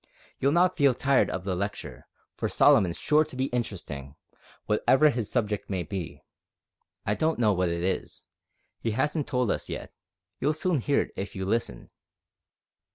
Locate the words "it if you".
11.01-11.45